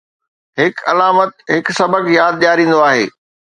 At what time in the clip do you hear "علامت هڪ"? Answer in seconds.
0.91-1.65